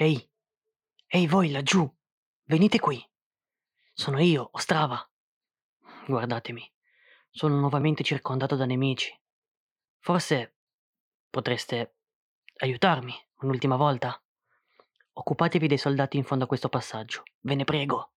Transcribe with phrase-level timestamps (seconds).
[0.00, 0.30] Ehi,
[1.08, 1.84] ehi voi laggiù,
[2.44, 3.04] venite qui.
[3.92, 5.04] Sono io, Ostrava.
[6.06, 6.72] Guardatemi,
[7.28, 9.12] sono nuovamente circondato da nemici.
[9.98, 10.54] Forse
[11.28, 11.96] potreste
[12.58, 14.22] aiutarmi un'ultima volta?
[15.14, 18.12] Occupatevi dei soldati in fondo a questo passaggio, ve ne prego.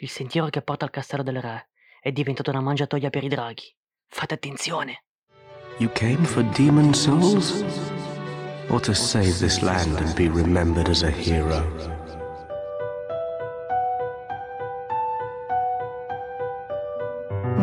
[0.00, 1.70] Il sentiero che porta al castello del re
[2.02, 3.74] è diventato una mangiatoia per i draghi.
[4.06, 5.04] Fate attenzione.
[5.78, 7.98] You came for demon souls?
[8.70, 11.60] Or to save this land and be remembered as a hero?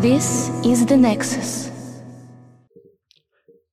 [0.01, 1.71] This is the Nexus.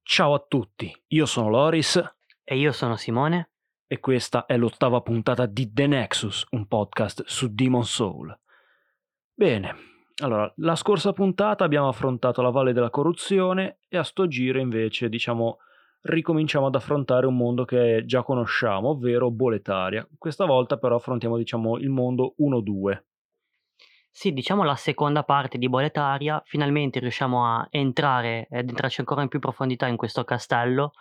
[0.03, 2.01] Ciao a tutti, io sono Loris
[2.45, 3.51] E io sono Simone.
[3.87, 8.37] e questa è l'ottava puntata di The Nexus, un podcast su Demon Soul.
[9.33, 9.77] Bene,
[10.23, 15.09] allora, la scorsa puntata abbiamo affrontato la Valle della Corruzione e a sto giro invece,
[15.09, 15.59] diciamo,
[16.05, 20.07] ricominciamo ad affrontare un mondo che già conosciamo, ovvero Boletaria.
[20.19, 23.03] Questa volta però affrontiamo, diciamo, il mondo 1-2.
[24.11, 29.29] Sì, diciamo la seconda parte di Boletaria, finalmente riusciamo a entrare ed entrarci ancora in
[29.29, 30.93] più profondità in questo castello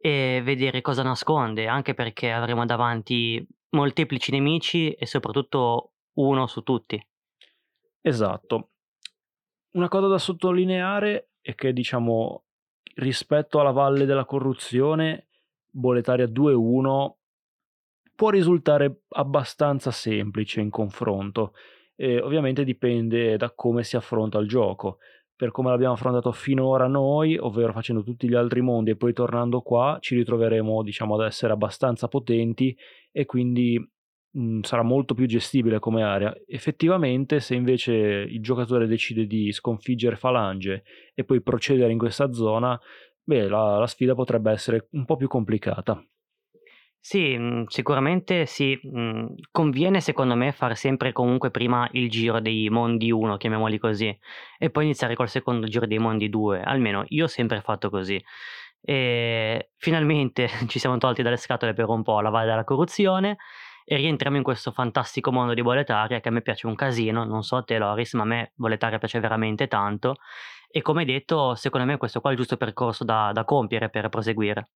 [0.00, 7.04] e vedere cosa nasconde, anche perché avremo davanti molteplici nemici e soprattutto uno su tutti.
[8.00, 8.70] Esatto.
[9.72, 12.44] Una cosa da sottolineare è che, diciamo,
[12.98, 15.26] rispetto alla Valle della Corruzione,
[15.70, 17.12] Boletaria 2-1
[18.14, 21.52] può risultare abbastanza semplice in confronto.
[21.94, 24.98] E ovviamente dipende da come si affronta il gioco.
[25.34, 29.60] Per come l'abbiamo affrontato finora noi, ovvero facendo tutti gli altri mondi e poi tornando
[29.60, 32.76] qua, ci ritroveremo, diciamo, ad essere abbastanza potenti
[33.12, 33.80] e quindi
[34.62, 36.34] sarà molto più gestibile come area.
[36.46, 42.78] Effettivamente, se invece il giocatore decide di sconfiggere Falange e poi procedere in questa zona,
[43.22, 46.02] beh, la, la sfida potrebbe essere un po' più complicata.
[47.00, 48.78] Sì, sicuramente sì,
[49.50, 54.14] conviene secondo me fare sempre comunque prima il giro dei mondi 1, chiamiamoli così,
[54.58, 58.22] e poi iniziare col secondo giro dei mondi 2, almeno io ho sempre fatto così.
[58.80, 63.38] E finalmente ci siamo tolti dalle scatole per un po' la Valle della Corruzione
[63.90, 67.42] e rientriamo in questo fantastico mondo di Boletaria che a me piace un casino, non
[67.42, 70.16] so te Loris, ma a me Boletaria piace veramente tanto.
[70.70, 74.10] E come detto secondo me questo qua è il giusto percorso da, da compiere per
[74.10, 74.68] proseguire.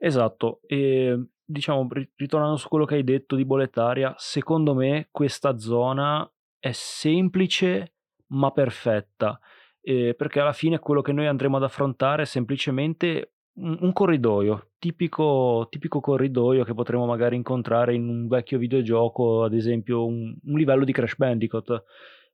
[0.00, 5.56] Esatto, e diciamo, ri- ritornando su quello che hai detto di Boletaria, secondo me questa
[5.56, 6.28] zona
[6.58, 7.94] è semplice
[8.30, 9.38] ma perfetta,
[9.80, 15.66] eh, perché alla fine quello che noi andremo ad affrontare è semplicemente un, corridoio, tipico,
[15.70, 20.84] tipico corridoio che potremo magari incontrare in un vecchio videogioco, ad esempio un, un livello
[20.84, 21.84] di Crash Bandicoot.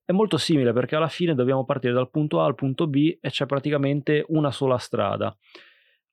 [0.05, 3.31] È molto simile perché alla fine dobbiamo partire dal punto A al punto B e
[3.31, 5.37] c'è praticamente una sola strada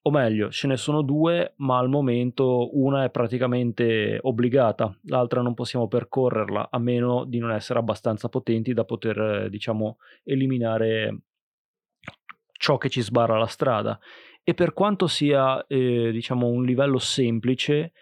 [0.02, 5.54] o meglio, ce ne sono due, ma al momento una è praticamente obbligata, l'altra non
[5.54, 11.24] possiamo percorrerla a meno di non essere abbastanza potenti da poter, diciamo, eliminare
[12.54, 14.00] ciò che ci sbarra la strada.
[14.44, 17.94] E per quanto sia, eh, diciamo, un livello semplice,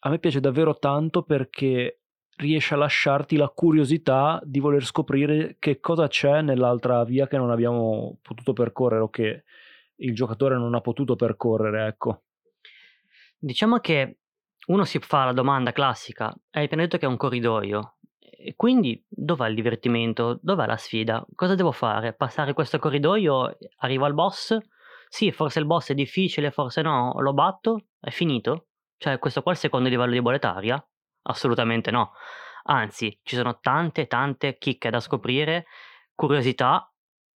[0.00, 2.00] a me piace davvero tanto perché
[2.36, 7.50] riesce a lasciarti la curiosità di voler scoprire che cosa c'è nell'altra via che non
[7.50, 9.44] abbiamo potuto percorrere o che
[9.96, 12.22] il giocatore non ha potuto percorrere, ecco.
[13.38, 14.20] Diciamo che
[14.68, 17.96] uno si fa la domanda classica, hai appena detto che è un corridoio,
[18.56, 20.38] quindi dov'è il divertimento?
[20.42, 21.24] Dov'è la sfida?
[21.34, 22.14] Cosa devo fare?
[22.14, 23.58] Passare questo corridoio?
[23.78, 24.56] Arrivo al boss?
[25.12, 27.86] Sì, forse il boss è difficile, forse no, lo batto?
[27.98, 28.68] È finito?
[28.96, 30.82] Cioè, questo qua è il secondo livello di boletaria?
[31.22, 32.12] Assolutamente no.
[32.66, 35.66] Anzi, ci sono tante, tante chicche da scoprire,
[36.14, 36.88] curiosità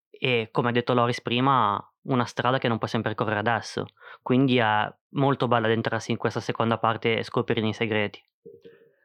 [0.08, 3.86] e, come ha detto Loris prima, una strada che non possiamo percorrere adesso.
[4.22, 8.22] Quindi è molto bello addentrarsi in questa seconda parte e scoprire i segreti.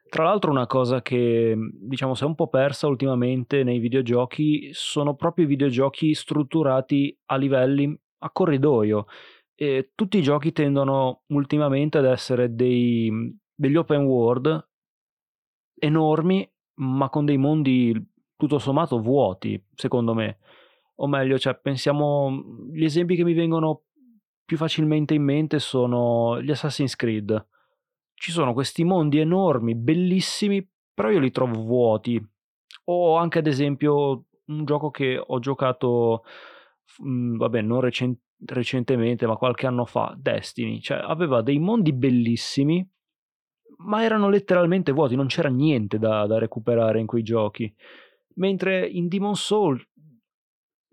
[0.08, 5.16] Tra l'altro una cosa che diciamo si è un po' persa ultimamente nei videogiochi sono
[5.16, 9.06] proprio i videogiochi strutturati a livelli a corridoio.
[9.54, 13.10] E tutti i giochi tendono ultimamente ad essere dei,
[13.54, 14.68] degli open world
[15.80, 17.94] enormi, ma con dei mondi
[18.36, 20.38] tutto sommato vuoti, secondo me.
[20.96, 22.30] O meglio, cioè, pensiamo.
[22.72, 23.84] Gli esempi che mi vengono
[24.44, 27.46] più facilmente in mente sono gli Assassin's Creed.
[28.14, 32.22] Ci sono questi mondi enormi, bellissimi, però io li trovo vuoti.
[32.84, 36.24] O anche ad esempio un gioco che ho giocato,
[36.98, 40.80] mh, vabbè, non recen- recentemente, ma qualche anno fa, Destiny.
[40.80, 42.86] Cioè, aveva dei mondi bellissimi,
[43.78, 47.72] ma erano letteralmente vuoti, non c'era niente da, da recuperare in quei giochi.
[48.34, 49.84] Mentre in Demon Soul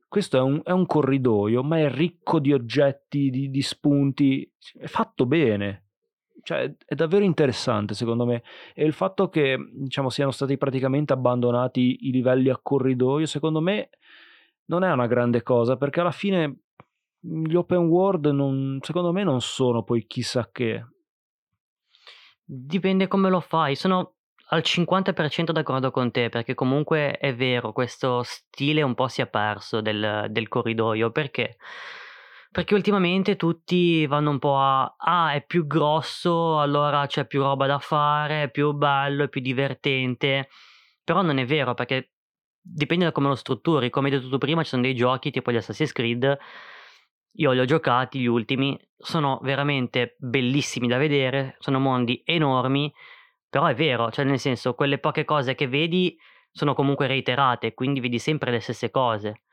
[0.08, 4.50] questo è un, è un, corridoio, ma è ricco di oggetti, di, di spunti,
[4.80, 5.88] è fatto bene.
[6.44, 8.42] cioè, è davvero interessante secondo me
[8.74, 13.90] e il fatto che diciamo, siano stati praticamente abbandonati i livelli a corridoio secondo me
[14.68, 16.60] non è una grande cosa perché alla fine
[17.19, 20.86] gli open world non, secondo me non sono poi chissà che
[22.50, 23.75] Dipende come lo fai.
[23.75, 24.14] Sono
[24.50, 29.28] al 50% d'accordo con te, perché comunque è vero, questo stile un po' si è
[29.28, 31.12] perso del, del corridoio.
[31.12, 31.58] Perché?
[32.50, 37.68] Perché ultimamente tutti vanno un po' a ah, è più grosso, allora c'è più roba
[37.68, 40.48] da fare, è più bello, è più divertente.
[41.04, 42.12] Però non è vero, perché
[42.74, 43.90] dipende da come lo strutturi.
[43.90, 46.38] Come hai detto tu prima, ci sono dei giochi tipo gli Assassin's Creed
[47.38, 52.92] io li ho giocati, gli ultimi, sono veramente bellissimi da vedere, sono mondi enormi,
[53.50, 56.18] però è vero, cioè nel senso, quelle poche cose che vedi
[56.52, 59.44] sono comunque reiterate, quindi vedi sempre le stesse cose.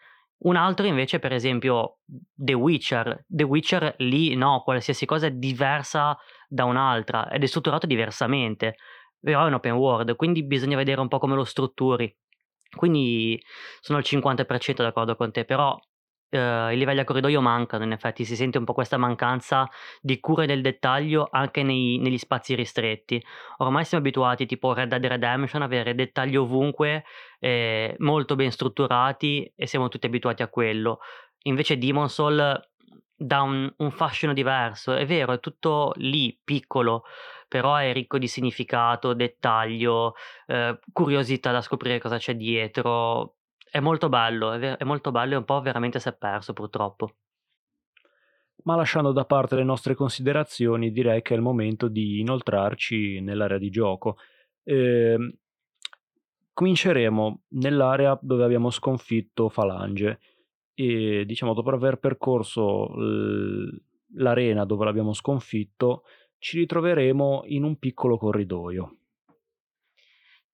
[0.45, 1.99] Un altro invece, per esempio,
[2.35, 3.25] The Witcher.
[3.27, 6.17] The Witcher lì no, qualsiasi cosa è diversa
[6.49, 8.77] da un'altra ed è strutturato diversamente,
[9.21, 12.15] però è un open world, quindi bisogna vedere un po' come lo strutturi.
[12.75, 13.41] Quindi
[13.81, 15.79] sono al 50% d'accordo con te, però
[16.35, 19.69] eh, i livelli a corridoio mancano, in effetti si sente un po' questa mancanza
[20.01, 23.23] di cura del dettaglio anche nei, negli spazi ristretti.
[23.59, 27.05] Ormai siamo abituati, tipo Red Dead Redemption, a avere dettagli ovunque,
[27.39, 30.99] eh, molto ben strutturati e siamo tutti abituati a quello.
[31.47, 32.61] Invece Demon Soul
[33.25, 37.05] dà un, un fascino diverso, è vero, è tutto lì, piccolo,
[37.49, 40.15] però è ricco di significato, dettaglio,
[40.47, 43.37] eh, curiosità da scoprire cosa c'è dietro
[43.75, 46.53] è molto bello, è, ver- è molto bello e un po' veramente si è perso
[46.53, 47.17] purtroppo.
[48.63, 53.59] Ma lasciando da parte le nostre considerazioni, direi che è il momento di inoltrarci nell'area
[53.59, 54.19] di gioco.
[54.63, 55.39] Eh,
[56.53, 60.21] cominceremo nell'area dove abbiamo sconfitto Falange
[60.75, 62.89] e diciamo dopo aver percorso
[64.17, 66.03] l'arena dove l'abbiamo sconfitto
[66.39, 68.97] ci ritroveremo in un piccolo corridoio.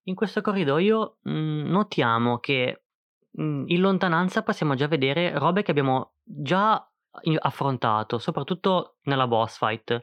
[0.03, 2.81] In questo corridoio mh, mm, notiamo che
[3.33, 6.85] Mhmm, in lontananza possiamo già vedere robe che abbiamo già
[7.39, 9.99] affrontato, soprattutto nella boss fight.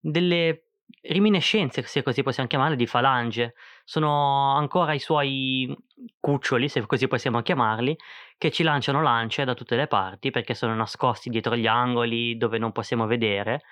[0.00, 0.66] Delle
[1.02, 3.54] riminiscenze, se così possiamo chiamarle, di Falange.
[3.84, 5.74] Sono ancora i suoi
[6.20, 7.96] cuccioli, se così possiamo chiamarli,
[8.38, 12.58] che ci lanciano lance da tutte le parti perché sono nascosti dietro gli angoli dove
[12.58, 13.62] non possiamo vedere.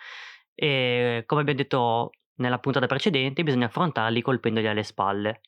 [0.54, 5.40] E come abbiamo detto nella puntata precedente, bisogna affrontarli colpendoli alle spalle.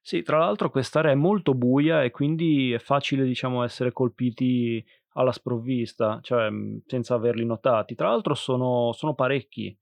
[0.00, 4.84] Sì, tra l'altro quest'area è molto buia e quindi è facile, diciamo, essere colpiti
[5.14, 7.94] alla sprovvista, cioè mm, senza averli notati.
[7.94, 9.76] Tra l'altro sono, sono parecchi.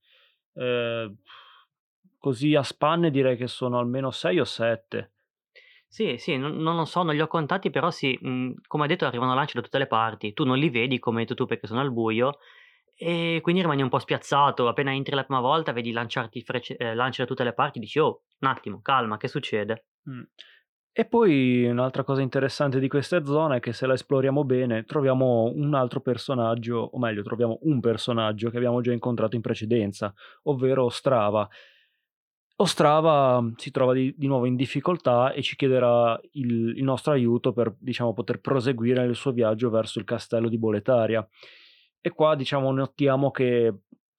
[0.53, 1.11] Eh,
[2.21, 5.11] così a spanne direi che sono almeno 6 o 7.
[5.87, 8.83] Sì, sì, non, non lo so, non li ho contati, però sì, mh, mm, come
[8.83, 10.31] hai detto arrivano lanci da tutte le parti.
[10.31, 12.37] Tu non li vedi, come hai detto tu, perché sono al buio,
[12.95, 14.69] e quindi rimani un po' spiazzato.
[14.69, 17.99] Appena entri la prima volta, vedi lanciarti frece- eh, lanci da tutte le parti, dici,
[17.99, 19.85] oh, un attimo, calma, che succede?
[20.03, 20.21] Mh.
[20.93, 25.49] E poi un'altra cosa interessante di questa zona è che se la esploriamo bene troviamo
[25.55, 30.13] un altro personaggio, o meglio troviamo un personaggio che abbiamo già incontrato in precedenza,
[30.43, 31.49] ovvero Ostrava.
[32.61, 37.53] Ostrava si trova di, di nuovo in difficoltà e ci chiederà il, il nostro aiuto
[37.53, 41.27] per diciamo, poter proseguire il suo viaggio verso il castello di Boletaria.
[41.99, 43.73] E qua diciamo notiamo che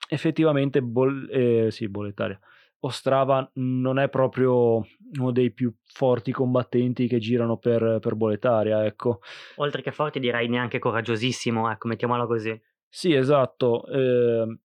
[0.09, 2.39] effettivamente Bol- eh, sì, Boletaria
[2.85, 4.85] Ostrava non è proprio
[5.19, 9.21] uno dei più forti combattenti che girano per, per Boletaria, ecco.
[9.57, 12.61] Oltre che forti direi neanche coraggiosissimo, ecco, mettiamola così.
[12.89, 13.87] Sì, esatto.
[13.87, 14.59] Eh,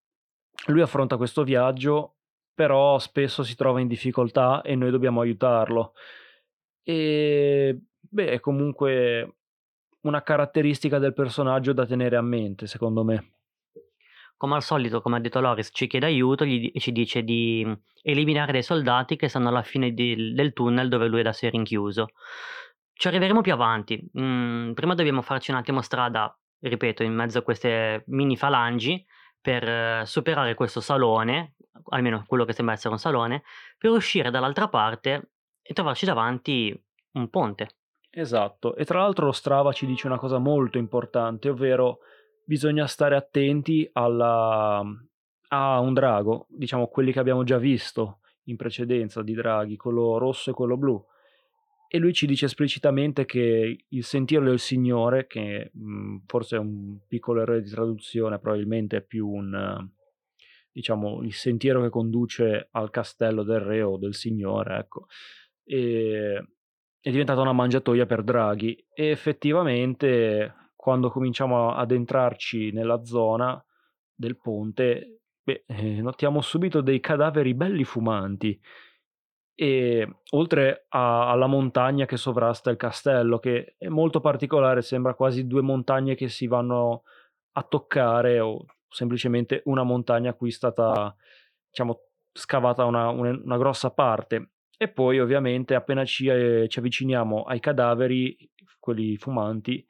[0.65, 2.15] lui affronta questo viaggio,
[2.57, 5.93] però spesso si trova in difficoltà e noi dobbiamo aiutarlo.
[6.81, 9.35] E beh, è comunque
[10.01, 13.37] una caratteristica del personaggio da tenere a mente, secondo me
[14.37, 17.73] come al solito, come ha detto Loris, ci chiede aiuto e ci dice di mm,
[18.03, 21.49] eliminare dei soldati che stanno alla fine di, del tunnel dove lui è da sé
[21.49, 22.09] rinchiuso.
[22.93, 23.99] Ci arriveremo più avanti.
[24.19, 29.03] Mm, prima dobbiamo farci un attimo strada, ripeto, in mezzo a queste mini falangi
[29.41, 31.55] per eh, superare questo salone,
[31.89, 33.43] almeno quello che sembra essere un salone,
[33.77, 35.31] per uscire dall'altra parte
[35.62, 36.77] e trovarci davanti
[37.13, 37.69] un ponte.
[38.10, 42.00] Esatto, e tra l'altro lo Strava ci dice una cosa molto importante, ovvero
[42.46, 44.81] bisogna stare attenti alla,
[45.50, 50.50] a un drago, diciamo quelli che abbiamo già visto in precedenza di draghi, quello rosso
[50.50, 51.05] e quello blu.
[51.89, 57.00] E lui ci dice esplicitamente che il sentiero del Signore, che mh, forse è un
[57.07, 59.89] piccolo errore di traduzione, probabilmente è più un,
[60.77, 65.07] diciamo, il sentiero che conduce al castello del re o del Signore, ecco,
[65.63, 66.48] e,
[67.00, 68.86] è diventata una mangiatoia per draghi.
[68.93, 73.63] E effettivamente quando cominciamo ad entrarci nella zona
[74.13, 78.60] del ponte beh, eh, notiamo subito dei cadaveri belli fumanti.
[79.55, 85.48] E oltre a- alla montagna che sovrasta il castello, che è molto particolare, sembra quasi
[85.48, 87.01] due montagne che si vanno
[87.53, 91.15] a toccare o semplicemente una montagna a cui è stata,
[91.70, 92.01] diciamo,
[92.34, 94.51] scavata una, una, una grossa parte.
[94.77, 98.38] E poi ovviamente appena ci, eh, ci avviciniamo ai cadaveri,
[98.79, 99.86] quelli fumanti,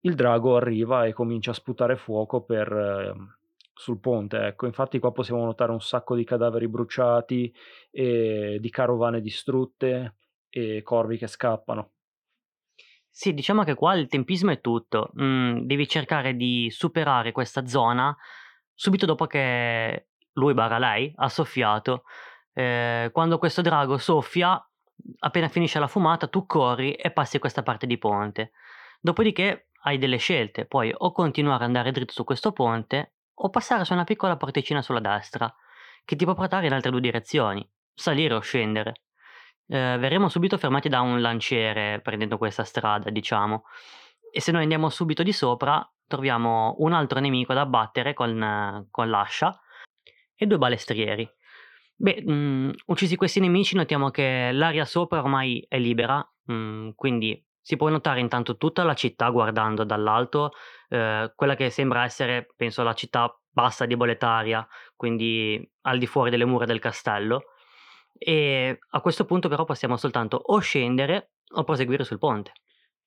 [0.00, 3.14] il drago arriva e comincia a sputare fuoco per, eh,
[3.74, 4.38] sul ponte.
[4.38, 4.66] Ecco.
[4.66, 7.52] Infatti qua possiamo notare un sacco di cadaveri bruciati,
[7.90, 10.16] e di carovane distrutte
[10.48, 11.95] e corvi che scappano.
[13.18, 15.10] Sì, diciamo che qua il tempismo è tutto.
[15.18, 18.14] Mm, devi cercare di superare questa zona
[18.74, 22.02] subito dopo che lui barra lei ha soffiato.
[22.52, 24.62] Eh, quando questo drago soffia,
[25.20, 28.52] appena finisce la fumata, tu corri e passi questa parte di ponte.
[29.00, 33.86] Dopodiché hai delle scelte, puoi o continuare ad andare dritto su questo ponte o passare
[33.86, 35.50] su una piccola porticina sulla destra,
[36.04, 39.05] che ti può portare in altre due direzioni, salire o scendere.
[39.68, 43.64] Eh, verremo subito fermati da un lanciere prendendo questa strada, diciamo,
[44.30, 49.10] e se noi andiamo subito di sopra troviamo un altro nemico da abbattere con, con
[49.10, 49.58] l'ascia
[50.34, 51.28] e due balestrieri.
[51.96, 56.88] Beh, mh, mm, uccisi questi nemici notiamo che l'area sopra ormai è libera, mh, mm,
[56.94, 60.52] quindi si può notare intanto tutta la città guardando dall'alto,
[60.88, 66.30] eh, quella che sembra essere, penso, la città bassa di Boletaria, quindi al di fuori
[66.30, 67.42] delle mura del castello.
[68.18, 72.52] E a questo punto però possiamo soltanto o scendere o proseguire sul ponte.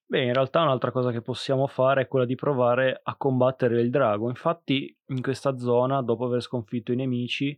[0.09, 3.91] Beh, in realtà un'altra cosa che possiamo fare è quella di provare a combattere il
[3.91, 4.27] drago.
[4.27, 7.55] Infatti, in questa zona, dopo aver sconfitto i nemici,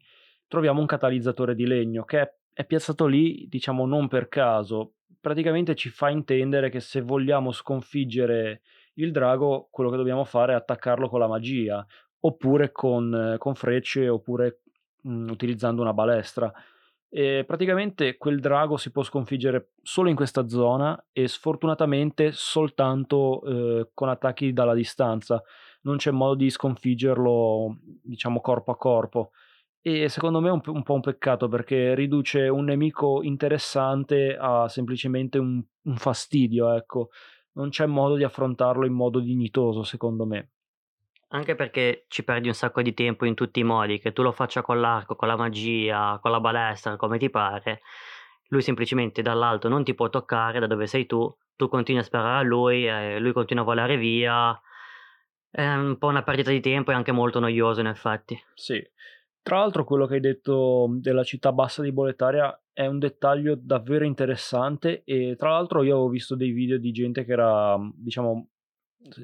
[0.48, 5.88] troviamo un catalizzatore di legno che è, piazzato lì, diciamo, non per caso, praticamente ci
[5.88, 8.64] fa intendere che se vogliamo sconfiggere
[8.96, 11.86] il drago, quello che dobbiamo fare è attaccarlo con la magia,
[12.20, 14.60] oppure con, con frecce, oppure
[15.04, 16.52] mh, mm, utilizzando una balestra.
[17.14, 23.90] E praticamente quel drago si può sconfiggere solo in questa zona e sfortunatamente soltanto eh,
[23.94, 25.44] con attacchi dalla distanza.
[25.82, 29.32] Non c'è modo di sconfiggerlo, diciamo, corpo a corpo.
[29.82, 34.70] E secondo me è un, un po' un peccato perché riduce un nemico interessante a
[34.70, 37.10] semplicemente un, un fastidio, ecco.
[37.54, 40.52] Non c'è modo di affrontarlo in modo dignitoso, secondo me.
[41.34, 44.34] Anche perché ci perdi un sacco di tempo in tutti i modi, che tu lo
[44.34, 47.82] faccia con l'arco, con la magia, con la balestra, come ti pare.
[48.48, 52.40] Lui semplicemente dall'alto non ti può toccare da dove sei tu, tu continui a sparare
[52.40, 54.60] a lui, eh, lui continua a volare via.
[55.50, 58.38] È un po' una perdita di tempo e anche molto noioso in effetti.
[58.54, 58.86] Sì,
[59.42, 64.06] tra l'altro quello che hai detto della città bassa di Boletaria è un dettaglio davvero
[64.06, 68.50] interessante e tra l'altro io avevo visto dei video di gente che era, diciamo,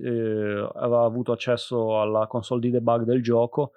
[0.04, 3.74] eh, aveva avuto accesso alla console di debug del gioco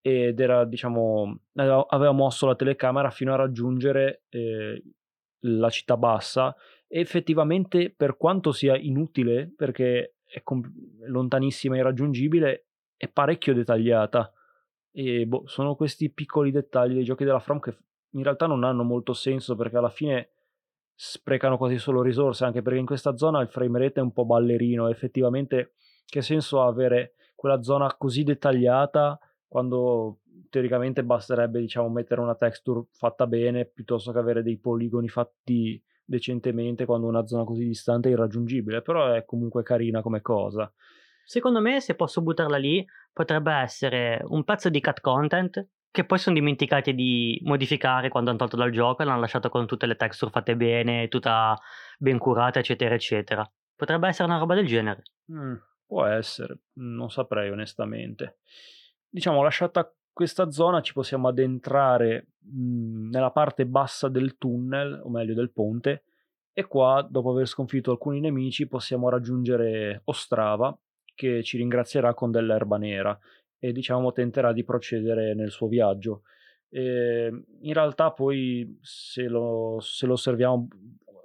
[0.00, 4.82] ed era, diciamo, aveva mosso la telecamera fino a raggiungere eh,
[5.40, 6.54] la città bassa.
[6.86, 10.70] E effettivamente per quanto sia inutile perché è comp-
[11.06, 12.66] lontanissima e irraggiungibile
[12.96, 14.32] è parecchio dettagliata.
[14.90, 17.76] E boh, sono questi piccoli dettagli dei giochi della From che
[18.12, 20.30] in realtà non hanno molto senso perché alla fine
[21.00, 24.24] sprecano quasi solo risorse, anche perché in questa zona il frame rate è un po'
[24.24, 24.88] ballerino.
[24.88, 25.74] Effettivamente,
[26.04, 30.18] che senso ha avere quella zona così dettagliata quando
[30.50, 36.84] teoricamente basterebbe diciamo mettere una texture fatta bene piuttosto che avere dei poligoni fatti decentemente
[36.84, 40.72] quando una zona così distante è irraggiungibile però è comunque carina come cosa
[41.30, 45.62] Secondo me, se posso buttarla lì, potrebbe essere un pezzo di cut content
[45.98, 49.66] che poi sono dimenticati di modificare quando hanno tolto dal gioco e l'hanno lasciato con
[49.66, 51.58] tutte le texture fatte bene, tutta
[51.98, 53.50] ben curata, eccetera, eccetera.
[53.74, 55.02] Potrebbe essere una roba del genere.
[55.32, 58.38] Mm, può essere, non saprei onestamente.
[59.08, 65.10] Diciamo, lasciata questa zona ci possiamo addentrare mh, mm, nella parte bassa del tunnel, o
[65.10, 66.04] meglio del ponte,
[66.52, 70.78] e qua, dopo aver sconfitto alcuni nemici, possiamo raggiungere Ostrava,
[71.16, 73.18] che ci ringrazierà con dell'erba nera
[73.58, 76.22] e diciamo tenterà di procedere nel suo viaggio.
[76.68, 80.68] E in realtà poi se lo, se lo osserviamo,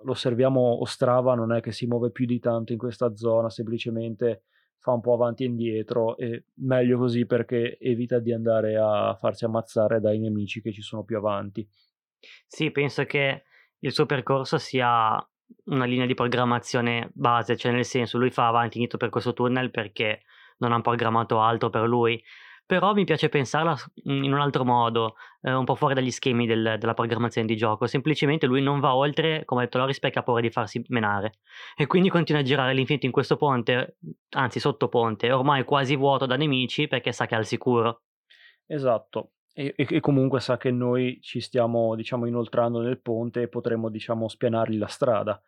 [0.03, 4.43] lo osserviamo Ostrava non è che si muove più di tanto in questa zona, semplicemente
[4.83, 9.45] fa un po' avanti e indietro e meglio così perché evita di andare a farsi
[9.45, 11.65] ammazzare dai nemici che ci sono più avanti.
[12.45, 13.43] Sì, penso che
[13.79, 15.25] il suo percorso sia
[15.65, 19.33] una linea di programmazione base, cioè nel senso lui fa avanti e indietro per questo
[19.33, 20.23] tunnel perché
[20.57, 22.21] non hanno programmato altro per lui.
[22.65, 26.77] Però mi piace pensarla in un altro modo, eh, un po' fuori dagli schemi del,
[26.79, 27.87] della programmazione di gioco.
[27.87, 31.39] Semplicemente lui non va oltre, come ha detto Loris, perché ha paura di farsi menare.
[31.75, 33.97] E quindi continua a girare all'infinito in questo ponte,
[34.29, 38.03] anzi sotto ponte, ormai quasi vuoto da nemici perché sa che è al sicuro.
[38.65, 39.33] Esatto.
[39.53, 44.29] E, e- comunque sa che noi ci stiamo, diciamo, inoltrando nel ponte e potremo, diciamo,
[44.29, 45.39] spianargli la strada.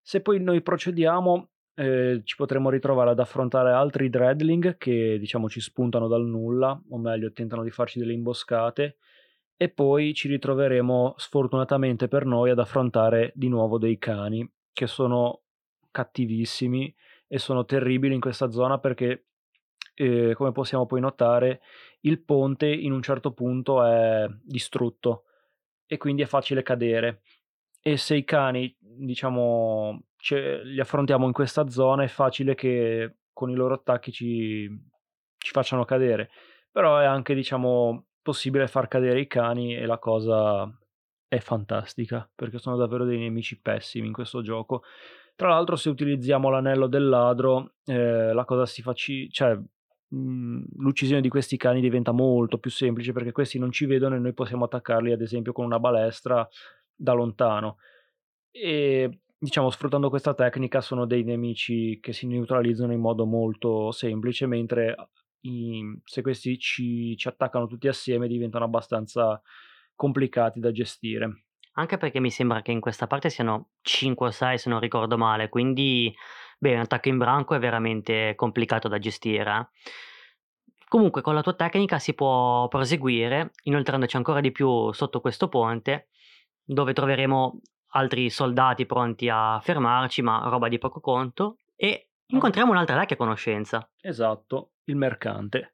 [0.00, 5.60] Se poi noi procediamo, eh, ci potremo ritrovare ad affrontare altri dreadling che, diciamo, ci
[5.60, 8.96] spuntano dal nulla, o meglio, tentano di farci delle imboscate,
[9.56, 15.42] e poi ci ritroveremo, sfortunatamente per noi, ad affrontare di nuovo dei cani, che sono
[15.90, 16.94] cattivissimi
[17.28, 19.26] e sono terribili in questa zona perché,
[19.94, 21.60] eh, come possiamo poi notare,
[22.00, 25.24] il ponte in un certo punto è distrutto
[25.86, 27.22] e quindi è facile cadere.
[27.82, 33.54] E se i cani, diciamo, li affrontiamo in questa zona, è facile che con i
[33.54, 34.70] loro attacchi ci,
[35.36, 36.30] ci facciano cadere.
[36.70, 40.72] Però è anche, diciamo, possibile far cadere i cani e la cosa
[41.26, 44.84] è fantastica, perché sono davvero dei nemici pessimi in questo gioco.
[45.34, 48.92] Tra l'altro, se utilizziamo l'anello del ladro, eh, la cosa si fa...
[48.94, 49.58] cioè,
[50.08, 54.18] mh, l'uccisione di questi cani diventa molto più semplice perché questi non ci vedono e
[54.18, 56.46] noi possiamo attaccarli, ad esempio, con una balestra
[57.02, 57.78] da lontano.
[58.50, 64.46] E diciamo, sfruttando questa tecnica, sono dei nemici che si neutralizzano in modo molto semplice,
[64.46, 64.94] mentre
[65.40, 69.40] i, se questi ci, ci attaccano tutti assieme diventano abbastanza
[69.96, 71.46] complicati da gestire.
[71.74, 75.16] Anche perché mi sembra che in questa parte siano 5 o 6 se non ricordo
[75.16, 76.14] male, quindi
[76.58, 79.50] beh, un attacco in branco è veramente complicato da gestire.
[79.50, 79.80] eh.
[80.86, 86.08] Comunque con la tua tecnica si può proseguire, inoltrandoci ancora di più sotto questo ponte,
[86.72, 87.60] dove troveremo
[87.94, 93.88] altri soldati pronti a fermarci, ma roba di poco conto, e incontriamo un'altra vecchia conoscenza.
[94.00, 95.72] Esatto, il mercante.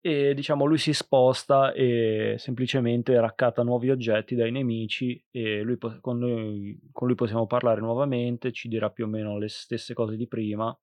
[0.00, 6.18] E diciamo lui si sposta e semplicemente raccatta nuovi oggetti dai nemici e lui con,
[6.18, 10.28] noi, con lui possiamo parlare nuovamente, ci dirà più o meno le stesse cose di
[10.28, 10.76] prima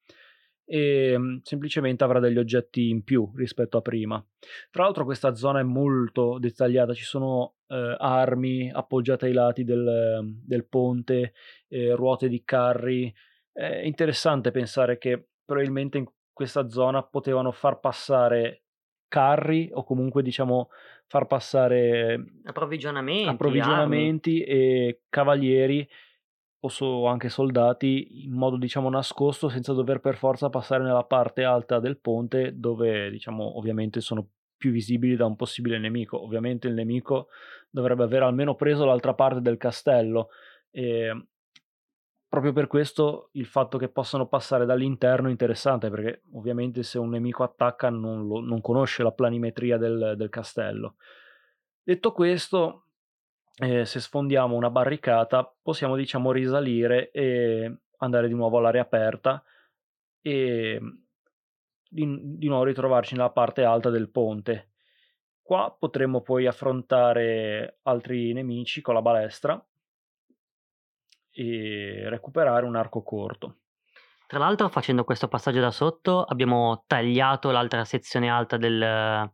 [0.66, 4.26] e mm, semplicemente avrà degli oggetti in più rispetto a prima.
[4.70, 10.22] Tra l'altro questa zona è molto dettagliata, ci sono eh, armi appoggiate ai lati del,
[10.44, 11.34] del ponte,
[11.70, 13.14] eh, ruote di carri.
[13.52, 18.64] È interessante pensare che probabilmente in questa zona potevano far passare
[19.08, 20.70] carri o comunque diciamo
[21.08, 25.86] far passare Approvvigionamenti, approvvigionamenti e cavalieri
[26.64, 31.44] o so- anche soldati in modo diciamo nascosto senza dover per forza passare nella parte
[31.44, 34.30] alta del ponte dove diciamo ovviamente sono
[34.62, 36.24] più visibili da un possibile nemico.
[36.24, 37.30] Ovviamente il nemico
[37.72, 40.30] dovrebbe aver almeno preso l'altra parte del castello
[40.70, 41.26] e
[42.28, 47.10] proprio per questo il fatto che possano passare dall'interno è interessante perché ovviamente se un
[47.10, 50.98] nemico attacca non, lo- non conosce la planimetria del, del castello.
[51.82, 52.86] Detto questo,
[53.58, 59.44] eh, se sfondiamo una barricata possiamo diciamo risalire e andare di nuovo all'aria aperta
[60.22, 60.80] e
[61.92, 64.70] di, di nuovo ritrovarci nella parte alta del ponte.
[65.42, 69.64] Qua potremmo poi affrontare altri nemici con la balestra
[71.32, 73.58] e recuperare un arco corto.
[74.26, 79.30] Tra l'altro, facendo questo passaggio da sotto, abbiamo tagliato l'altra sezione alta del,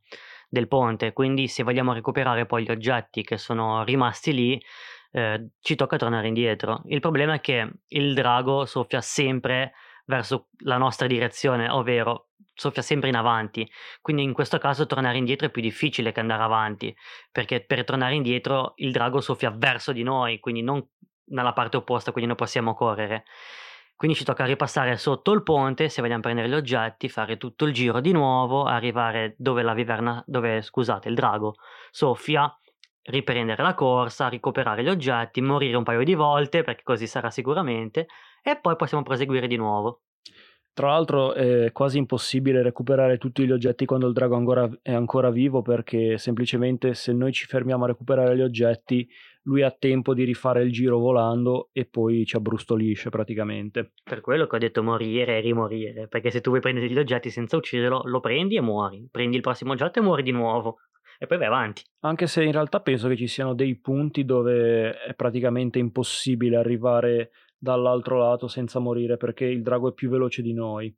[0.50, 4.60] del ponte, quindi se vogliamo recuperare poi gli oggetti che sono rimasti lì,
[5.12, 6.82] eh, ci tocca tornare indietro.
[6.86, 9.74] Il problema è che il drago soffia sempre
[10.06, 12.27] verso la nostra direzione, ovvero
[12.58, 13.70] soffia sempre in avanti.
[14.02, 16.94] Quindi in questo caso tornare indietro è più difficile che andare avanti,
[17.32, 20.86] perché per tornare indietro il drago soffia verso di noi, quindi non
[21.30, 23.26] nella parte opposta, quindi noi possiamo correre.
[23.96, 27.74] Quindi ci tocca ripassare sotto il ponte se vogliamo prendere gli oggetti, fare tutto il
[27.74, 31.56] giro di nuovo, arrivare dove la viverna, dove scusate, il drago
[31.90, 32.56] soffia,
[33.04, 38.08] riprendere la corsa, recuperare gli oggetti, morire un paio di volte perché così sarà sicuramente
[38.44, 40.02] e poi possiamo proseguire di nuovo.
[40.78, 45.32] Tra l'altro è quasi impossibile recuperare tutti gli oggetti quando il drago ancora, è ancora
[45.32, 49.10] vivo perché semplicemente se noi ci fermiamo a recuperare gli oggetti
[49.46, 53.94] lui ha tempo di rifare il giro volando e poi ci abbrustolisce praticamente.
[54.04, 57.32] Per quello che ho detto morire e rimorire, perché se tu vuoi prendere gli oggetti
[57.32, 60.78] senza ucciderlo, lo prendi e muori, prendi il prossimo oggetto e muori di nuovo
[61.18, 61.82] e poi vai avanti.
[62.02, 67.32] Anche se in realtà penso che ci siano dei punti dove è praticamente impossibile arrivare
[67.58, 70.96] dall'altro lato senza morire perché il drago è più veloce di noi.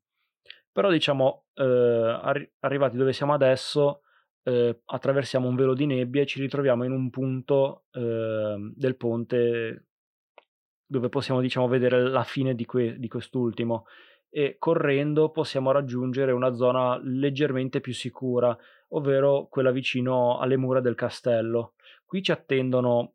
[0.71, 4.01] Però diciamo, eh, arri- arrivati dove siamo adesso,
[4.43, 9.85] eh, attraversiamo un velo di nebbia e ci ritroviamo in un punto eh, del ponte
[10.85, 13.85] dove possiamo diciamo vedere la fine di, que- di quest'ultimo
[14.29, 18.55] e correndo possiamo raggiungere una zona leggermente più sicura,
[18.89, 21.73] ovvero quella vicino alle mura del castello.
[22.05, 23.13] Qui ci attendono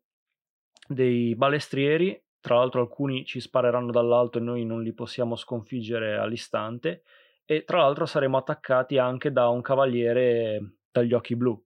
[0.87, 7.01] dei balestrieri, tra l'altro alcuni ci spareranno dall'alto e noi non li possiamo sconfiggere all'istante
[7.43, 11.59] e tra l'altro saremo attaccati anche da un cavaliere dagli occhi blu.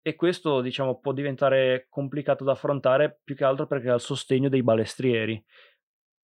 [0.00, 4.48] e questo diciamo può diventare complicato da affrontare più che altro perché ha il sostegno
[4.48, 5.44] dei balestrieri.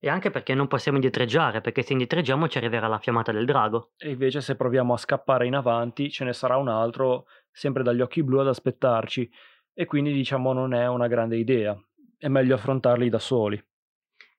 [0.00, 3.94] E anche perché non possiamo indietreggiare, perché se indietreggiamo ci arriverà la fiammata del drago.
[3.98, 8.00] E invece se proviamo a scappare in avanti ce ne sarà un altro sempre dagli
[8.00, 9.28] occhi blu ad aspettarci
[9.74, 11.76] e quindi diciamo non è una grande idea.
[12.16, 13.61] È meglio affrontarli da soli.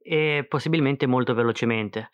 [0.01, 2.09] E possibilmente molto velocemente.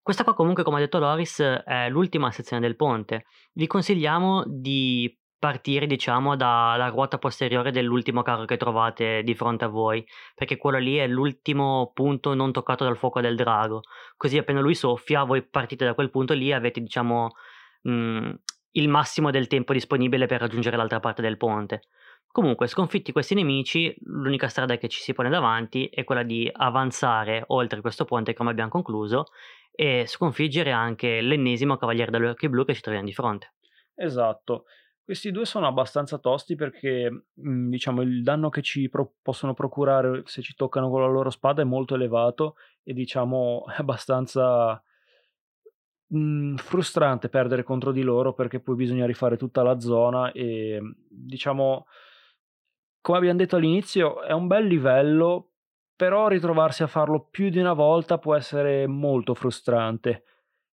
[0.00, 3.24] Questa qua comunque, come ha detto Loris, è l'ultima sezione del ponte.
[3.54, 9.68] Vi consigliamo di partire, diciamo, dalla ruota posteriore dell'ultimo carro che trovate di fronte a
[9.68, 10.02] voi,
[10.34, 13.82] perché quello lì è l'ultimo punto non toccato dal fuoco del drago.
[14.16, 17.32] Così appena lui soffia, voi partite da quel punto lì e avete, diciamo,
[17.82, 18.30] mh,
[18.72, 21.82] il massimo del tempo disponibile per raggiungere l'altra parte del ponte.
[22.34, 27.44] Comunque, sconfitti questi nemici, l'unica strada che ci si pone davanti è quella di avanzare
[27.46, 29.26] oltre questo ponte, come abbiamo concluso,
[29.70, 33.54] e sconfiggere anche l'ennesimo cavaliere dagli occhi blu che ci troviamo di fronte.
[33.94, 34.64] Esatto.
[35.04, 40.22] Questi due sono abbastanza tosti perché, mhmm, diciamo, il danno che ci pro possono procurare
[40.24, 44.82] se ci toccano con la loro spada è molto elevato e diciamo è abbastanza,
[46.08, 51.86] mhmm, frustrante perdere contro di loro perché poi bisogna rifare tutta la zona e, diciamo
[53.04, 55.50] come abbiam detto all'inizio è un bel livello,
[55.94, 60.24] però ritrovarsi a farlo più di una volta può essere molto frustrante.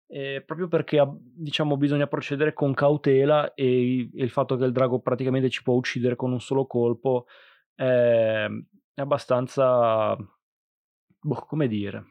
[0.07, 5.01] Ehm, proprio perché diciamo bisogna procedere con cautela e e il fatto che il drago
[5.01, 7.27] praticamente ci può uccidere con un solo colpo,
[7.75, 8.65] ehm,
[8.95, 10.17] è abbastanza
[11.23, 12.05] boh, come dire,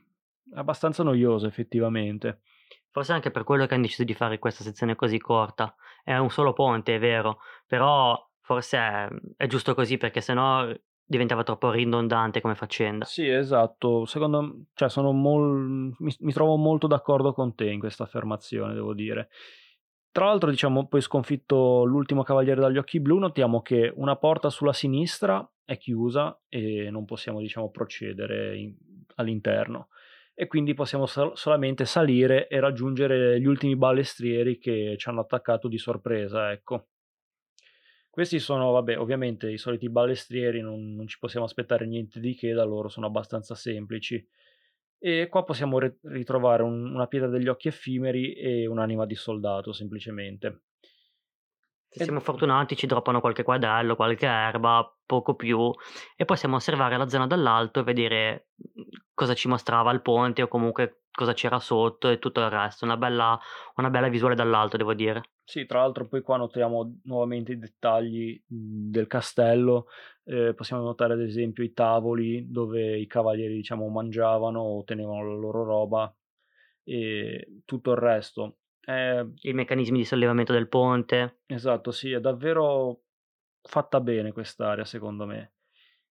[0.53, 2.41] è abbastanza noioso effettivamente.
[2.91, 5.75] Forse anche per quello che han deciso di fare questa sezione così corta.
[6.03, 9.07] È un solo ponte, è vero, però forse è
[9.37, 10.73] è giusto così perché se no
[11.05, 13.05] diventava troppo ridondante come faccenda.
[13.05, 14.05] Sì, esatto.
[14.05, 18.95] Secondo cioè sono mol mi mi trovo molto d'accordo con te in questa affermazione, devo
[18.95, 19.29] dire.
[20.11, 24.73] Tra l'altro, diciamo, poi sconfitto l'ultimo cavaliere dagli occhi blu, notiamo che una porta sulla
[24.73, 28.75] sinistra è chiusa e non possiamo, diciamo, procedere in
[29.15, 29.89] all'interno
[30.33, 35.67] e quindi possiamo sol solamente salire e raggiungere gli ultimi balestrieri che ci hanno attaccato
[35.67, 36.87] di sorpresa, ecco.
[38.19, 42.51] Questi sono, vabbè, ovviamente i soliti balestrieri, non non ci possiamo aspettare niente di che
[42.51, 44.27] da loro, sono abbastanza semplici.
[44.97, 49.71] E qua possiamo re ritrovare un una pietra degli occhi effimeri e un'anima di soldato
[49.71, 50.63] semplicemente.
[51.91, 55.71] Se siamo fortunati ci droppano qualche quadello, qualche erba, poco più,
[56.15, 58.83] e possiamo osservare la zona dall'alto e vedere, mhmm,
[59.15, 62.85] cosa ci mostrava il ponte o comunque cosa c'era sotto e tutto il resto.
[62.85, 63.39] Una bella
[63.77, 65.23] una bella visuale dall'alto devo dire.
[65.43, 69.87] Sì, tra l'altro poi qua notiamo nuovamente i dettagli, mhmm, del castello,
[70.25, 75.39] ehm, possiamo notare ad esempio i tavoli dove i cavalieri, diciamo, mangiavano o tenevano la
[75.39, 76.15] loro roba
[76.83, 78.58] e tutto il resto.
[78.89, 81.41] Ehm I meccanismi di sollevamento del ponte.
[81.45, 83.01] Esatto, sì, è davvero
[83.61, 85.53] fatta bene quest'area secondo me.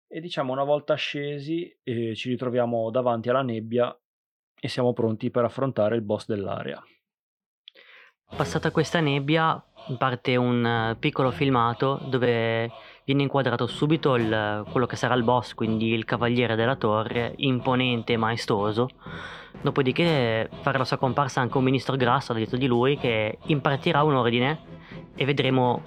[0.07, 3.95] E diciamo una volta scesi, ehm, ci ritroviamo davanti alla nebbia
[4.61, 6.83] e siamo pronti per affrontare il boss dell'area.
[8.37, 9.63] Passata questa nebbia
[9.97, 12.71] parte un piccolo filmato dove
[13.09, 18.13] viene inquadrato subito il quello che sarà il boss, quindi il cavaliere della torre, imponente
[18.13, 18.91] e maestoso.
[19.63, 24.13] Dopodiché farà la sua comparsa anche un ministro grasso dietro di lui che impartirà un
[24.13, 24.59] ordine
[25.15, 25.81] e vedremo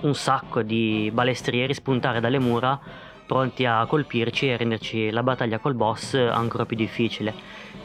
[0.00, 2.80] un sacco di balestrieri spuntare dalle mura
[3.26, 7.34] pronti a colpirci e renderci la battaglia col boss ancora più difficile.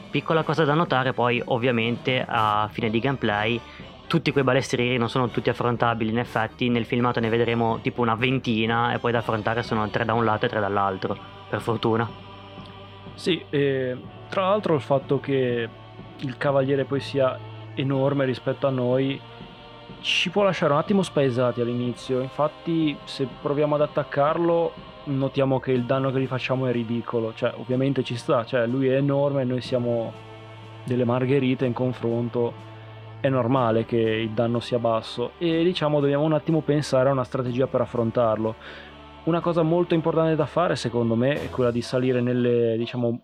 [0.09, 3.59] Piccola cosa da notare poi ovviamente a fine di gameplay
[4.09, 8.15] tutti quei balestrieri non sono tutti affrontabili, in effetti nel filmato ne vedremo tipo una
[8.15, 11.15] ventina e poi da affrontare sono tre da un lato e tre dall'altro,
[11.47, 12.09] per fortuna.
[13.13, 13.95] Sì, e
[14.27, 15.69] tra l'altro il fatto che
[16.17, 17.37] il cavaliere poi sia
[17.75, 19.21] enorme rispetto a noi
[20.01, 25.83] ci può lasciare un attimo spaesati all'inizio, infatti se proviamo ad attaccarlo notiamo che il
[25.83, 29.45] danno che gli facciamo è ridicolo, cioè ovviamente ci sta, cioè lui è enorme e
[29.45, 30.11] noi siamo
[30.83, 32.67] delle margherite in confronto
[33.19, 37.23] è normale che il danno sia basso e diciamo dobbiamo un attimo pensare a una
[37.23, 38.55] strategia per affrontarlo.
[39.25, 43.21] Una cosa molto importante da fare secondo me è quella di salire nelle, diciamo,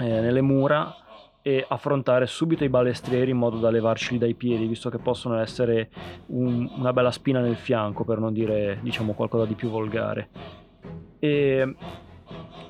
[0.00, 0.94] eh, nelle mura
[1.42, 5.90] e affrontare subito i balestrieri in modo da levarceli dai piedi, visto che possono essere
[6.26, 10.28] un, una bella spina nel fianco, per non dire diciamo qualcosa di più volgare.
[11.18, 11.74] E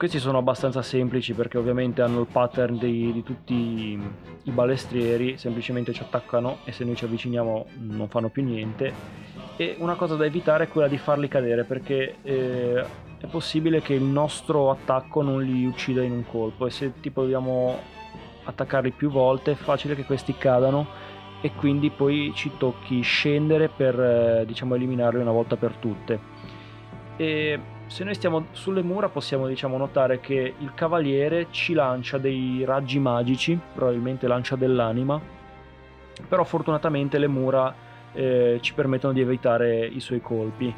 [0.02, 3.54] questi sono abbastanza semplici perché ovviamente hanno il pattern di, di tutti
[4.42, 8.92] i balestrieri, semplicemente ci attaccano e se noi ci avviciniamo non fanno più niente.
[9.54, 12.84] E una cosa da evitare è quella di farli cadere perché eh,
[13.16, 17.20] è possibile che il nostro attacco non li uccida in un colpo e se tipo
[17.20, 17.78] dobbiamo
[18.42, 20.84] attaccarli più volte è facile che questi cadano
[21.40, 26.18] e quindi poi ci tocchi scendere per eh, diciamo eliminarli una volta per tutte
[27.16, 32.64] E se noi stiamo sulle mura possiamo diciamo notare che il cavaliere ci lancia dei
[32.64, 35.20] raggi magici, probabilmente lancia dell'anima,
[36.26, 37.74] però fortunatamente le mura
[38.14, 40.74] eh, ci permettono di evitare i suoi colpi.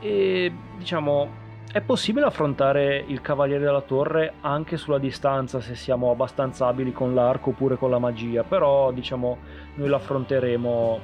[0.00, 6.66] E diciamo è possibile affrontare il Cavaliere della Torre anche sulla distanza se siamo abbastanza
[6.66, 9.38] abili con l'arco oppure con la magia, però diciamo
[9.76, 11.00] noi lo affronteremo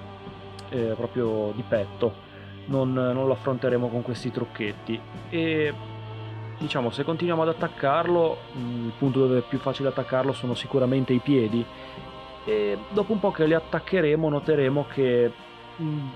[0.69, 2.31] eh, proprio di petto,
[2.67, 5.01] non, non lo affronteremo con questi trucchetti.
[5.31, 5.75] E
[6.59, 11.19] diciamo se continuiamo ad attaccarlo, il punto dove è più facile attaccarlo sono sicuramente i
[11.19, 11.65] piedi
[12.45, 15.33] e dopo un po' che li attaccheremo noteremo che
[15.81, 16.09] mm,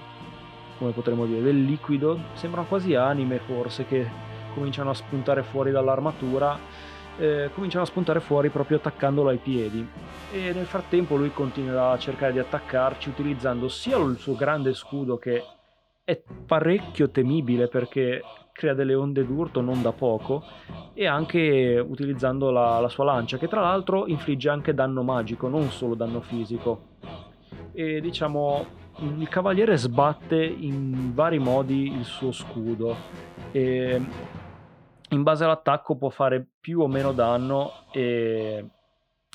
[0.79, 4.09] come potremmo dire del liquido sembrano quasi anime forse che
[4.55, 6.59] cominciano a spuntare fuori dall'armatura
[7.19, 9.87] eh, cominciano a spuntare fuori proprio attaccandolo ai piedi
[10.33, 15.17] e nel frattempo lui continuerà a cercare di attaccarci utilizzando sia il suo grande scudo
[15.19, 15.43] che
[16.07, 20.45] è parecchio temibile perché crea delle onde d'urto non da poco
[20.95, 25.69] e anche utilizzando la, la sua lancia che tra l'altro infligge anche danno magico non
[25.71, 26.95] solo danno fisico.
[27.73, 28.64] E diciamo
[29.19, 32.97] il cavaliere sbatte in vari modi il suo scudo
[33.51, 34.01] e
[35.11, 38.64] in base all'attacco può fare più o meno danno e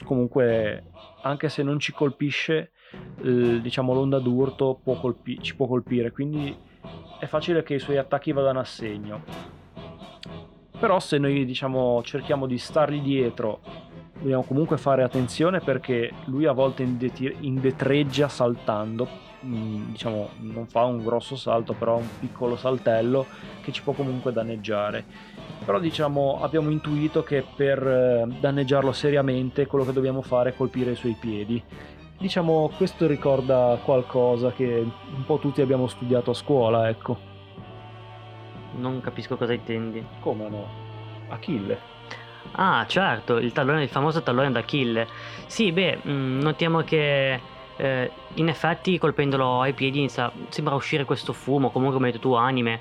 [0.05, 0.85] comunque
[1.21, 2.71] anche se non ci colpisce
[3.21, 6.55] diciamo l'onda d'urto può colpi- ci può colpire quindi
[7.21, 9.21] è facile che i suoi attacchi vadano a segno.
[10.79, 13.59] Però se noi diciamo cerchiamo di stargli dietro
[14.17, 19.07] dobbiamo comunque fare attenzione perché lui a volte indetreggia saltando
[19.45, 23.27] mm, diciamo non fa un grosso salto però un piccolo saltello
[23.61, 25.05] che ci può comunque danneggiare.
[25.63, 30.93] Però diciamo abbiamo intuito che per eh, danneggiarlo seriamente quello che dobbiamo fare è colpire
[30.93, 31.63] i suoi piedi
[32.21, 37.17] diciamo questo ricorda qualcosa che un po' tutti abbiamo studiato a scuola ecco
[38.77, 40.67] non capisco cosa intendi come no?
[41.29, 41.89] Achille
[42.53, 45.07] Ah, certo, il, tallone, il famoso tallone d'Achille.
[45.45, 47.39] Sì, beh, mm, notiamo che
[47.77, 52.29] eh, in effetti colpendolo ai piedi inizia, sembra uscire questo fumo, comunque come hai detto
[52.29, 52.79] tu, anime.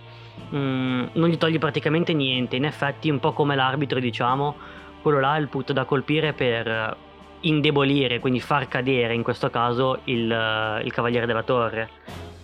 [0.54, 4.56] Mm, non gli togli praticamente niente, in effetti un po' come l'arbitro diciamo,
[5.02, 6.96] quello là è il punto da colpire per
[7.40, 11.88] indebolire, quindi far cadere in questo caso il, il Cavaliere della Torre.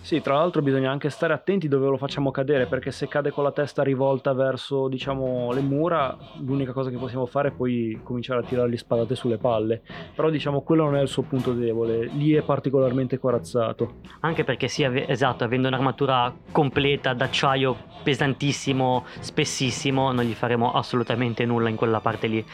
[0.07, 3.43] Sì, tra l'altro bisogna anche stare attenti dove lo facciamo cadere, perché se cade con
[3.43, 8.39] la testa rivolta verso, diciamo, le mura, l'unica cosa che possiamo fare è poi cominciare
[8.39, 9.81] a tirargli spadate sulle palle.
[10.15, 13.95] Però, diciamo, quello non è il suo punto debole, lì è particolarmente corazzato.
[14.21, 21.67] Anche perché sì, esatto, avendo un'armatura completa d'acciaio pesantissimo, spessissimo, non gli faremo assolutamente nulla
[21.67, 22.45] in quella parte lì.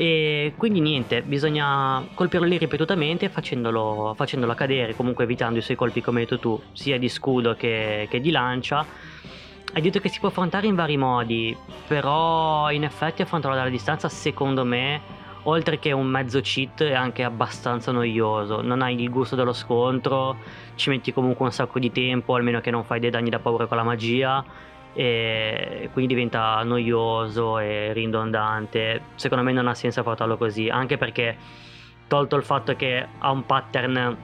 [0.00, 6.00] E quindi niente, bisogna colpirlo lì ripetutamente facendolo, facendolo cadere, comunque evitando i suoi colpi
[6.00, 8.86] come hai detto tu, sia di scudo che, che di lancia.
[9.72, 11.56] Hai detto che si può affrontare in vari modi,
[11.88, 15.00] però in effetti affrontarlo dalla distanza secondo me,
[15.42, 18.62] oltre che un mezzo cheat, è anche abbastanza noioso.
[18.62, 20.36] Non hai il gusto dello scontro,
[20.76, 23.66] ci metti comunque un sacco di tempo, almeno che non fai dei danni da paura
[23.66, 24.44] con la magia
[24.98, 29.02] e quindi diventa noioso e ridondante.
[29.14, 31.36] Secondo me non ha senso affrontarlo così, anche perché
[32.08, 34.16] tolto il fatto che ha un pattern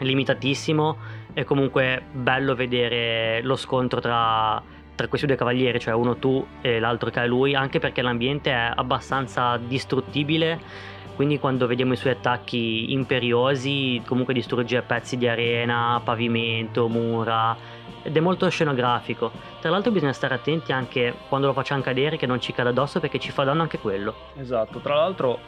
[0.00, 0.96] limitatissimo,
[1.32, 4.62] è comunque bello vedere lo scontro tra,
[4.94, 8.50] tra questi due cavalieri, cioè uno tu e l'altro che è lui, anche perché l'ambiente
[8.50, 16.00] è abbastanza distruttibile quindi quando vediamo i suoi attacchi imperiosi comunque distrugge pezzi di arena,
[16.02, 17.54] pavimento, mura
[18.02, 19.30] ed è molto scenografico.
[19.60, 23.00] Tra l'altro bisogna stare attenti anche quando lo facciamo cadere che non ci cade addosso
[23.00, 24.14] perché ci fa danno anche quello.
[24.36, 25.38] Esatto, tra l'altro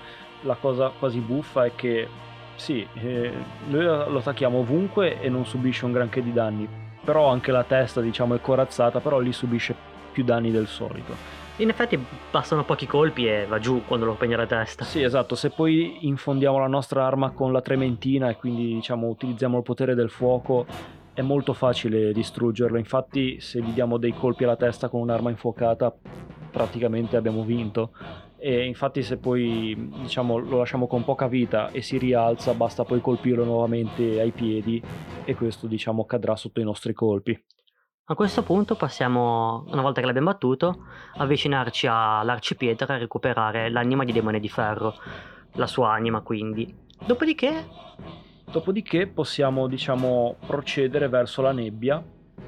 [0.43, 2.09] la cosa quasi buffa è che
[2.55, 3.33] sì, eh,
[3.69, 6.69] noi lo attacchiamo ovunque e non subisce un granché di danni,
[7.03, 9.75] però anche la testa diciamo è corazzata, però lì subisce
[10.13, 11.41] più danni del solito.
[11.57, 14.85] In effetti bastano pochi colpi e va giù quando lo pegna la testa.
[14.85, 15.35] Sì, esatto.
[15.35, 19.95] Se poi infondiamo la nostra arma con la trementina e quindi diciamo utilizziamo il potere
[19.95, 20.65] del fuoco,
[21.15, 22.79] è molto facile distruggerlo.
[22.79, 25.95] Infatti, se gli diamo dei colpi alla testa con un'arma infuocata,
[26.51, 27.93] praticamente abbiamo vinto.
[28.39, 33.01] E infatti, se poi diciamo, lo lasciamo con poca vita e si rialza, basta poi
[33.01, 34.83] colpirlo nuovamente ai piedi
[35.25, 37.41] e questo diciamo cadrà sotto i nostri colpi.
[38.07, 40.87] A questo punto possiamo, una volta che l'abbiamo battuto,
[41.19, 44.95] avvicinarci all'arcipietra e recuperare l'anima di Demone di Ferro,
[45.53, 46.75] la sua anima quindi.
[47.07, 47.65] Dopodiché
[48.51, 52.03] Dopodiché possiamo, diciamo, procedere verso la nebbia.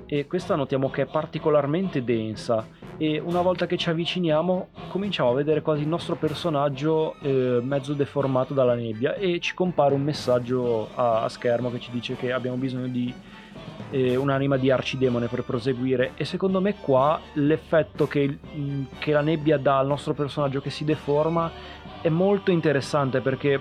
[0.07, 2.67] E questa notiamo che è particolarmente densa.
[2.97, 7.95] E una volta che ci avviciniamo cominciamo a vedere quasi il nostro personaggio eh, mezzo
[7.95, 9.15] deformato dalla nebbia.
[9.15, 13.13] E ci compare un messaggio a, a, schermo che ci dice che abbiamo bisogno di
[13.91, 16.13] eh, un'anima di arcidemone per proseguire.
[16.17, 18.39] E secondo me qua l'effetto che,
[18.99, 21.51] che la nebbia dà al nostro personaggio che si deforma
[22.01, 23.59] è molto interessante perché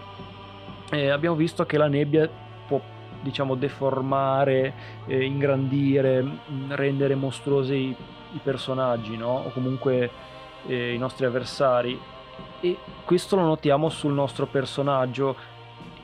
[0.91, 2.29] eh, abbiamo visto che la nebbia
[2.67, 2.81] può
[3.21, 4.73] diciamo deformare,
[5.07, 6.25] eh, ingrandire,
[6.69, 7.95] rendere mostruosi i,
[8.33, 9.43] i personaggi, no?
[9.45, 10.09] O comunque
[10.67, 11.99] eh, i nostri avversari.
[12.59, 15.51] E questo lo notiamo sul nostro personaggio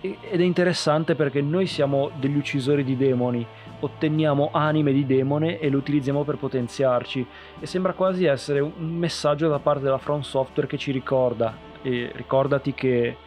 [0.01, 3.45] ed è interessante perché noi siamo degli uccisori di demoni,
[3.81, 7.25] otteniamo anime di demone e le utilizziamo per potenziarci
[7.59, 12.11] e sembra quasi essere un messaggio da parte della From Software che ci ricorda e
[12.13, 13.17] ricordati che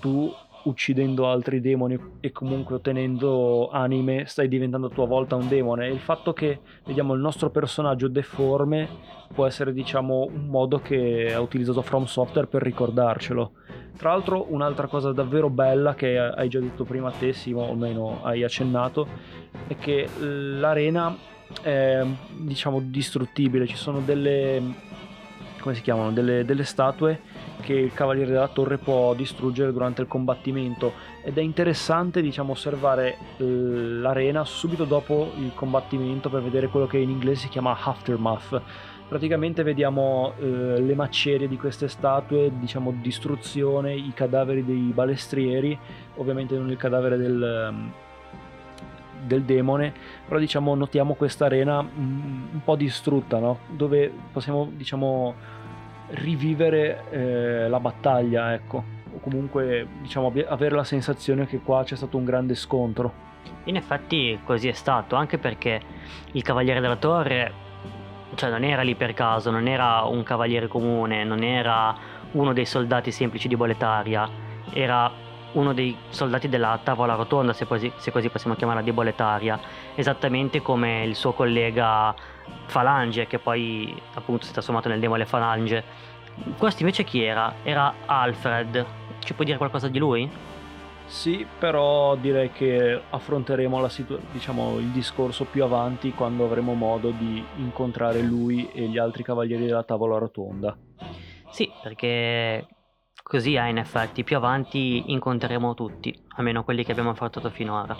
[0.00, 0.30] tu
[0.64, 5.86] uccidendo altri demoni e comunque ottenendo anime stai diventando a tua volta un demone.
[5.86, 8.88] E il fatto che vediamo il nostro personaggio deforme
[9.32, 13.52] può essere diciamo un modo che ha utilizzato From Software per ricordarcelo.
[13.96, 17.70] Tra l'altro un'altra cosa davvero bella che hai già detto prima a te Simo o
[17.70, 19.06] almeno hai accennato
[19.66, 21.14] è che l'arena
[21.62, 22.04] è
[22.38, 23.66] diciamo distruttibile.
[23.66, 24.90] Ci sono delle
[25.62, 27.20] come si chiamano delle, delle statue
[27.62, 30.92] che il Cavaliere della Torre può distruggere durante il combattimento.
[31.22, 36.98] Ed è interessante diciamo osservare eh, l'arena subito dopo il combattimento per vedere quello che
[36.98, 38.60] in inglese si chiama aftermath.
[39.08, 45.78] Praticamente vediamo eh, le macerie di queste statue diciamo distruzione i cadaveri dei balestrieri
[46.16, 47.92] ovviamente non il cadavere del um,
[49.24, 49.92] del demone,
[50.26, 53.60] però diciamo notiamo questa arena un, un po' distrutta, no?
[53.68, 55.34] dove possiamo diciamo
[56.10, 62.16] rivivere eh, la battaglia, ecco, o comunque diciamo avere la sensazione che qua c'è stato
[62.16, 63.30] un grande scontro.
[63.64, 65.80] In effetti così è stato, anche perché
[66.32, 67.52] il Cavaliere della Torre,
[68.34, 71.94] cioè non era lì per caso, non era un cavaliere comune, non era
[72.32, 74.28] uno dei soldati semplici di Boletaria,
[74.72, 75.10] era
[75.52, 79.58] uno dei soldati della tavola rotonda, se così, se così possiamo chiamarla, di Boletaria,
[79.94, 82.14] esattamente come il suo collega
[82.66, 85.84] Falange, che poi appunto si è trasformato nel demone Falange.
[86.56, 87.54] Questo invece chi era?
[87.62, 88.84] Era Alfred.
[89.18, 90.30] Ci puoi dire qualcosa di lui?
[91.04, 97.44] Sì, però direi che affronteremo situ- diciamo, il discorso più avanti quando avremo modo di
[97.56, 100.76] incontrare lui e gli altri cavalieri della tavola rotonda.
[101.50, 102.66] Sì, perché
[103.22, 107.96] così è in effetti, più avanti incontreremo tutti, almeno quelli che abbiamo affrontato finora.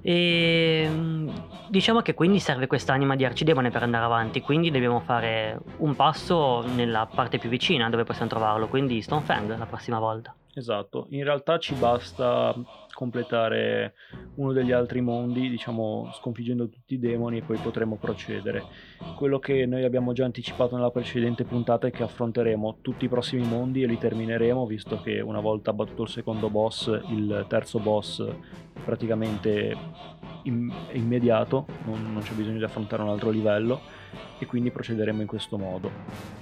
[0.00, 5.58] E ehm, diciamo che quindi serve quest'anima di arcidemone per andare avanti, quindi dobbiamo fare
[5.78, 10.34] un passo nella parte più vicina dove possiamo trovarlo, quindi Stonefang la prossima volta.
[10.54, 12.54] Esatto, in realtà ci basta
[12.92, 13.94] completare
[14.34, 18.62] uno degli altri mondi, diciamo sconfiggendo tutti i demoni e poi potremo procedere.
[19.16, 23.46] Quello che noi abbiamo già anticipato nella precedente puntata è che affronteremo tutti i prossimi
[23.46, 28.22] mondi e li termineremo, visto che una volta battuto il secondo boss, il terzo boss
[28.84, 29.76] praticamente è
[30.42, 33.80] immediato, non, non c'è bisogno di affrontare un altro livello
[34.38, 36.41] e quindi procederemo in questo modo.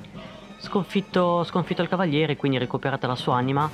[0.61, 3.68] Sconfitto, sconfitto il cavaliere, quindi recuperata la sua anima,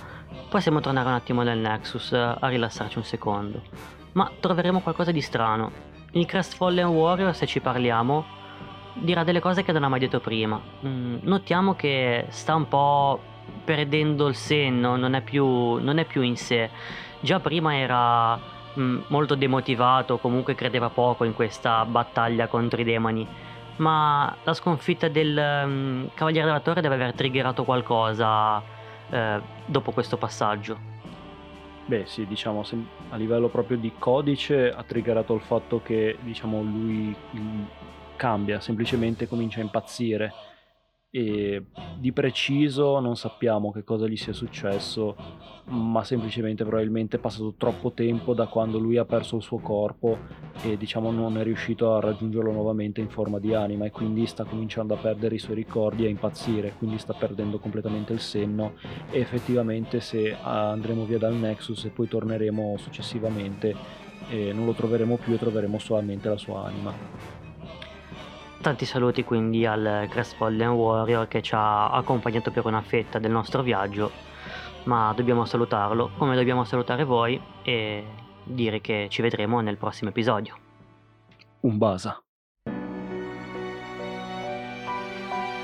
[0.48, 3.60] possiamo tornare un attimo nel Nexus a rilassarci un secondo.
[4.12, 5.72] Ma troveremo qualcosa di strano.
[6.12, 8.24] Il Crestfallen Warrior, se ci parliamo,
[8.94, 10.60] dirà delle cose che non ha mai detto prima.
[10.86, 13.20] Mm, notiamo che sta un po'
[13.64, 16.70] perdendo il senno, non è più, non è più in sé.
[17.18, 18.38] Già prima era
[18.78, 23.26] mm, molto demotivato, comunque credeva poco in questa battaglia contro i demoni.
[23.76, 28.62] Ma la sconfitta del um, Cavaliere della Torre deve aver triggerato qualcosa
[29.10, 30.94] eh, dopo questo passaggio.
[31.84, 32.64] Beh sì, diciamo
[33.10, 37.14] a livello proprio di codice ha triggerato il fatto che diciamo lui
[38.16, 40.32] cambia, semplicemente comincia a impazzire
[41.10, 41.64] e
[41.98, 45.16] di preciso non sappiamo che cosa gli sia successo,
[45.66, 50.18] ma semplicemente probabilmente è passato troppo tempo da quando lui ha perso il suo corpo
[50.62, 54.44] e diciamo non è riuscito a raggiungerlo nuovamente in forma di anima e quindi sta
[54.44, 58.74] cominciando a perdere i suoi ricordi e a impazzire, quindi sta perdendo completamente il senno
[59.10, 65.16] e effettivamente se andremo via dal Nexus e poi torneremo successivamente eh, non lo troveremo
[65.16, 67.35] più e troveremo solamente la sua anima.
[68.66, 73.62] Tanti saluti quindi al Crestfallen Warrior che ci ha accompagnato per una fetta del nostro
[73.62, 74.10] viaggio,
[74.86, 78.04] ma dobbiamo salutarlo come dobbiamo salutare voi e
[78.42, 80.56] dire che ci vedremo nel prossimo episodio.
[81.60, 82.20] Un basa.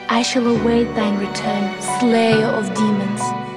[0.09, 3.51] I shall await thine return, slayer of demons.